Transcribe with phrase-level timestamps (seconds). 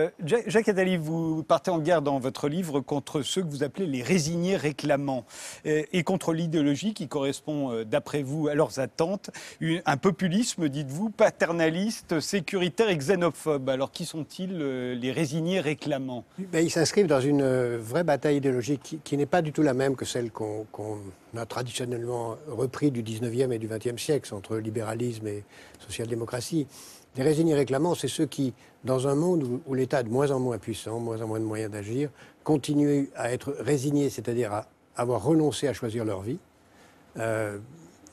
[0.00, 3.86] Euh, Jacques Attali, vous partez en guerre dans votre livre contre ceux que vous appelez
[3.86, 5.24] les résignés réclamants
[5.66, 9.30] euh, et contre l'idéologie qui correspond, euh, d'après vous, à leurs attentes,
[9.62, 13.68] un populisme, dites-vous, paternaliste, sécuritaire et xénophobe.
[13.68, 16.24] Alors qui sont-ils, les résignés réclamants?
[16.38, 19.94] Ben, Ils s'inscrivent dans une vraie bataille idéologique qui, n'est pas du tout la même
[19.94, 20.66] que celle qu'on
[21.36, 25.44] a traditionnellement repris du 19e et du 20e siècle entre libéralisme et
[25.78, 26.66] social-démocratie.
[27.16, 30.40] Les résignés réclamants, c'est ceux qui, dans un monde où, l'État est de moins en
[30.40, 32.10] moins puissant, moins en moins de moyens d'agir,
[32.42, 34.66] continuent à être résignés, c'est-à-dire à
[34.96, 36.38] avoir renoncé à choisir leur vie,
[37.18, 37.58] euh,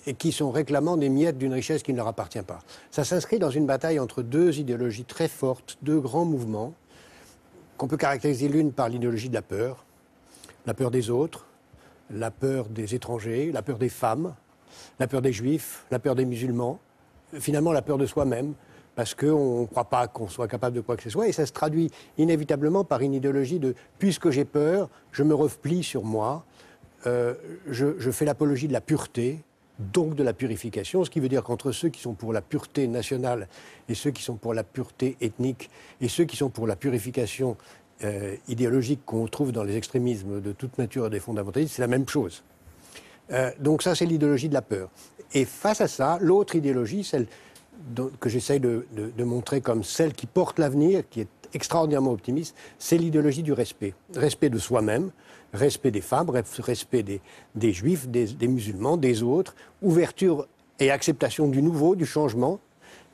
[0.05, 2.59] et qui sont réclamants des miettes d'une richesse qui ne leur appartient pas.
[2.91, 6.73] Ça s'inscrit dans une bataille entre deux idéologies très fortes, deux grands mouvements,
[7.77, 9.85] qu'on peut caractériser l'une par l'idéologie de la peur,
[10.67, 11.47] la peur des autres,
[12.11, 14.35] la peur des étrangers, la peur des femmes,
[14.99, 16.79] la peur des juifs, la peur des musulmans,
[17.39, 18.53] finalement la peur de soi-même,
[19.01, 21.47] parce qu'on ne croit pas qu'on soit capable de quoi que ce soit, et ça
[21.47, 26.45] se traduit inévitablement par une idéologie de puisque j'ai peur, je me replie sur moi,
[27.07, 27.33] euh,
[27.67, 29.39] je, fais l'apologie de la pureté,
[29.79, 32.85] donc de la purification, ce qui veut dire qu'entre ceux qui sont pour la pureté
[32.85, 33.47] nationale
[33.89, 37.57] et ceux qui sont pour la pureté ethnique et ceux qui sont pour la purification
[38.03, 42.07] euh, idéologique qu'on trouve dans les extrémismes de toute nature des fondamentalistes, c'est la même
[42.07, 42.43] chose.
[43.31, 44.89] Euh, donc ça, c'est l'idéologie de la peur.
[45.33, 47.25] Et face à ça, l'autre idéologie, celle
[48.19, 48.85] que j'essaye de,
[49.23, 53.93] montrer comme celle qui porte l'avenir, qui est extraordinairement optimiste, c'est l'idéologie du respect.
[54.15, 55.11] Respect de soi-même,
[55.53, 60.47] respect des femmes, respect des, juifs, des, musulmans, des autres, ouverture
[60.79, 62.59] et acceptation du nouveau, du changement,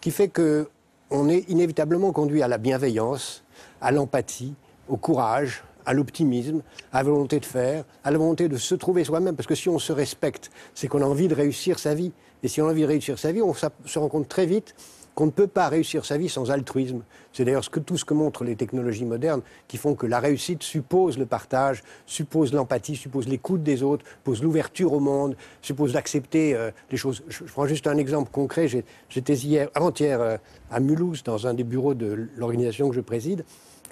[0.02, 3.44] qui fait qu'on est inévitablement conduit à la bienveillance,
[3.82, 4.54] à l'empathie,
[4.88, 9.04] au courage, à l'optimisme, à la volonté de faire, à la volonté de se trouver
[9.04, 9.36] soi-même.
[9.36, 12.12] Parce que si on se respecte, c'est qu'on a envie de réussir sa vie.
[12.44, 14.76] Et si on a envie de réussir sa vie, on se rend compte très vite
[15.18, 17.02] qu'on ne peut pas réussir sa vie sans altruisme.
[17.34, 20.20] C'est d'ailleurs ce que, tout ce que montrent les technologies modernes qui font que la
[20.20, 25.94] réussite suppose le partage, suppose l'empathie, suppose l'écoute des autres, suppose l'ouverture au monde, suppose
[25.94, 27.24] d'accepter euh, les choses.
[27.30, 28.68] Je, prends juste un exemple concret.
[29.10, 30.38] J'étais hier, avant-hier, euh,
[30.70, 33.44] à Mulhouse, dans un des bureaux de l'organisation que je préside,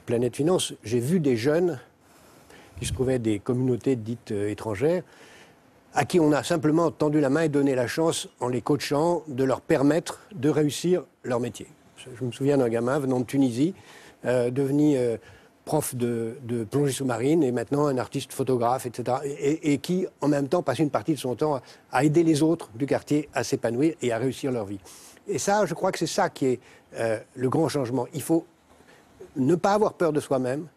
[0.05, 0.73] Planète Finance.
[0.83, 1.79] J'ai vu des jeunes
[2.79, 5.03] qui se trouvaient des communautés dites euh, étrangères
[5.95, 9.23] à qui on a simplement tendu la main et donné la chance, en les coachant,
[9.29, 11.67] de leur permettre de réussir leur métier.
[12.19, 13.73] Je me souviens d'un gamin venant de Tunisie,
[14.25, 15.15] euh, devenu euh,
[15.63, 16.35] prof de,
[16.69, 19.19] plongée sous-marine et maintenant un artiste photographe, etc.
[19.39, 21.61] Et, qui, en même temps, passe une partie de son temps
[21.93, 24.79] à, aider les autres du quartier à s'épanouir et à réussir leur vie.
[25.29, 26.59] Et ça, je crois que c'est ça qui est
[27.35, 28.05] le grand changement.
[28.13, 28.45] Il faut
[29.37, 30.67] ne pas avoir peur de soi-même,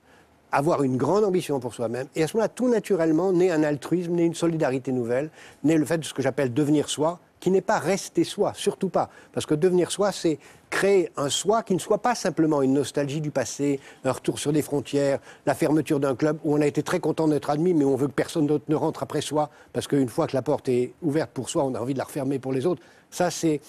[0.53, 2.07] avoir une grande ambition pour soi-même.
[2.15, 5.31] Et à ce moment-là, tout naturellement, naît un altruisme, naît une solidarité nouvelle,
[5.65, 8.89] naît le fait de ce que j'appelle devenir soi, qui n'est pas rester soi, surtout
[8.89, 9.11] pas.
[9.33, 10.39] Parce que devenir soi, c'est
[10.71, 14.53] créer un soi qui ne soit pas simplement une nostalgie du passé, un retour sur
[14.53, 17.85] des frontières, la fermeture d'un club où on a été très content d'être admis, mais
[17.85, 20.69] on veut que personne d'autre ne rentre après soi, parce qu'une fois que la porte
[20.69, 22.83] est ouverte pour soi, on a envie de la refermer pour les autres.
[23.11, 23.61] Ça, c'est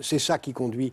[0.00, 0.84] c'est ça qui conduit